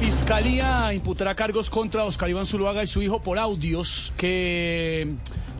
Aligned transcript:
Fiscalía 0.00 0.94
imputará 0.94 1.34
cargos 1.34 1.68
contra 1.68 2.04
Oscar 2.04 2.30
Iván 2.30 2.46
Zuluaga 2.46 2.82
y 2.82 2.86
su 2.86 3.02
hijo 3.02 3.20
por 3.20 3.38
audios 3.38 4.14
que 4.16 5.06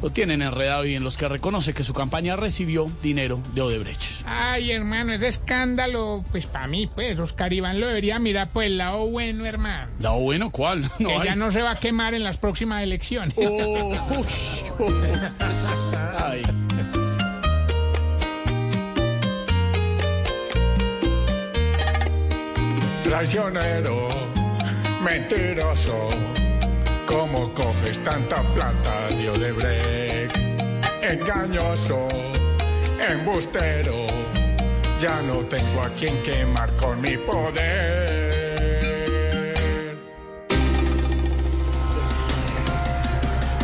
lo 0.01 0.09
tienen 0.11 0.41
enredado 0.41 0.87
y 0.87 0.95
en 0.95 1.05
los 1.05 1.19
que 1.19 1.29
reconoce 1.29 1.75
que 1.75 1.85
su 1.85 1.93
campaña 1.93 2.37
recibió 2.37 2.91
dinero 3.03 3.39
de 3.55 3.61
Odebrecht. 3.61 4.23
Ay, 4.25 4.71
hermano, 4.71 5.13
ese 5.13 5.29
escándalo, 5.29 6.25
pues 6.31 6.47
para 6.47 6.67
mí, 6.69 6.87
pues, 6.87 7.19
Oscar 7.19 7.53
Iván 7.53 7.81
lo 7.81 7.87
debería 7.89 8.19
mirar 8.19 8.49
por 8.49 8.65
el 8.65 8.79
lado 8.79 9.07
bueno, 9.09 9.45
hermano. 9.45 9.89
¿Lado 10.01 10.21
bueno 10.21 10.51
cuál? 10.51 10.91
No 10.99 11.09
que 11.11 11.15
hay. 11.17 11.25
ya 11.27 11.37
no 11.37 11.53
se 11.53 11.61
va 11.61 11.73
a 11.73 11.77
quemar 11.77 12.15
en 12.15 12.23
las 12.23 12.39
próximas 12.39 12.83
elecciones. 12.83 13.35
Oh, 13.37 13.93
ush, 14.19 14.63
oh. 14.79 14.91
Ay. 16.25 16.43
Traicionero, 23.11 24.07
mentiroso, 25.03 26.11
¿cómo 27.07 27.53
coges 27.53 27.99
tanta 28.05 28.41
plata 28.55 29.09
de 29.19 29.31
Odebrecht? 29.31 30.37
Engañoso, 31.03 32.07
embustero, 33.01 34.07
ya 35.01 35.21
no 35.23 35.39
tengo 35.47 35.83
a 35.83 35.89
quien 35.89 36.23
quemar 36.23 36.71
con 36.77 37.01
mi 37.01 37.17
poder. 37.17 38.30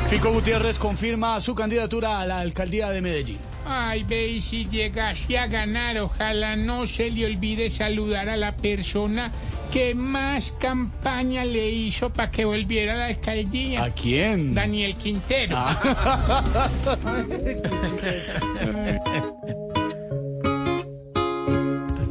Fico 0.09 0.33
Gutiérrez 0.33 0.79
confirma 0.79 1.41
su 1.41 1.55
candidatura 1.55 2.21
a 2.21 2.27
la 2.27 2.39
alcaldía 2.39 2.91
de 2.91 3.03
Medellín. 3.03 3.39
Ay, 3.67 4.05
ve, 4.05 4.29
y 4.29 4.41
si 4.41 4.67
llegase 4.67 5.37
a 5.39 5.49
ganar, 5.49 5.99
ojalá 5.99 6.55
no 6.55 6.87
se 6.87 7.11
le 7.11 7.27
olvide 7.27 7.71
saludar 7.71 8.29
a 8.29 8.37
la 8.37 8.57
persona 8.57 9.33
que 9.73 9.97
más 9.97 10.55
campaña 10.61 11.45
le 11.45 11.69
hizo 11.71 12.13
para 12.13 12.31
que 12.31 12.45
volviera 12.45 12.93
a 12.95 12.97
la 12.97 13.07
alcaldía. 13.07 13.83
¿A 13.83 13.91
quién? 13.91 14.55
Daniel 14.55 14.95
Quintero. 14.95 15.57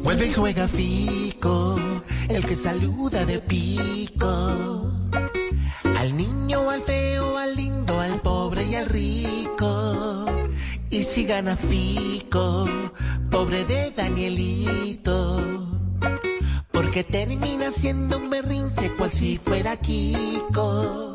Vuelve 0.02 0.26
y 0.26 0.32
juega 0.34 0.68
Fico, 0.68 1.80
el 2.28 2.44
que 2.44 2.54
saluda 2.54 3.24
de 3.24 3.38
pico. 3.40 4.92
Al 5.98 6.14
niño, 6.16 6.70
al 6.70 6.82
feo, 6.82 7.15
Y 11.16 11.20
si 11.20 11.24
gana 11.24 11.56
Fico, 11.56 12.68
pobre 13.30 13.64
de 13.64 13.90
Danielito. 13.92 15.42
Porque 16.70 17.04
termina 17.04 17.70
siendo 17.70 18.18
un 18.18 18.28
berrinche 18.28 18.90
cual 18.98 19.08
si 19.08 19.38
fuera 19.38 19.78
Kiko. 19.78 21.14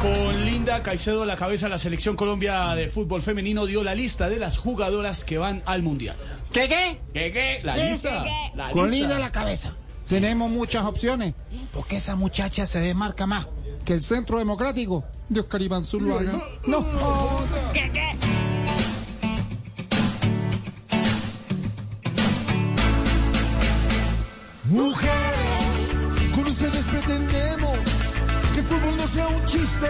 Con 0.00 0.46
Linda 0.46 0.82
Caicedo 0.82 1.24
a 1.24 1.26
la 1.26 1.36
cabeza, 1.36 1.68
la 1.68 1.78
selección 1.78 2.16
Colombia 2.16 2.74
de 2.74 2.88
fútbol 2.88 3.20
femenino 3.20 3.66
dio 3.66 3.84
la 3.84 3.94
lista 3.94 4.30
de 4.30 4.38
las 4.38 4.56
jugadoras 4.56 5.22
que 5.22 5.36
van 5.36 5.62
al 5.66 5.82
mundial. 5.82 6.16
¿Qué 6.50 6.66
qué? 6.66 6.98
¿Qué, 7.12 7.30
qué? 7.30 7.60
La 7.62 7.76
lista. 7.76 8.24
La 8.54 8.70
Con 8.70 8.84
lista. 8.84 8.96
Linda 9.00 9.16
a 9.16 9.20
la 9.20 9.32
cabeza. 9.32 9.76
Tenemos 10.08 10.50
muchas 10.50 10.86
opciones, 10.86 11.34
porque 11.74 11.96
esa 11.96 12.16
muchacha 12.16 12.64
se 12.64 12.80
desmarca 12.80 13.26
más 13.26 13.46
que 13.90 13.94
el 13.94 14.04
Centro 14.04 14.38
Democrático 14.38 15.02
de 15.28 15.40
Oscar 15.40 15.60
Iván 15.62 15.82
Zuluaga. 15.82 16.40
No. 16.64 16.86
Mujeres, 24.66 25.18
con 26.32 26.46
ustedes 26.46 26.84
pretendemos 26.84 27.78
que 28.54 28.60
el 28.60 28.66
fútbol 28.66 28.96
no 28.96 29.06
sea 29.08 29.26
un 29.26 29.44
chiste. 29.44 29.88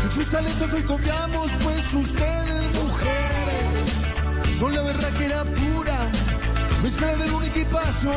Nuestros 0.00 0.30
talentos 0.30 0.72
hoy 0.72 0.82
confiamos, 0.84 1.52
pues 1.62 1.92
ustedes, 1.92 2.74
mujeres, 2.82 4.58
son 4.58 4.74
la 4.74 4.80
berraquera 4.80 5.44
pura, 5.44 5.98
mezcla 6.82 7.14
del 7.16 7.30
un 7.30 7.44
equipazo. 7.44 8.10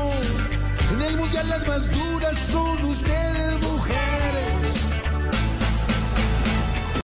En 0.94 1.02
el 1.02 1.18
mundial 1.18 1.50
las 1.50 1.68
más 1.68 1.92
duras 1.92 2.40
son 2.50 2.86
ustedes. 2.86 3.45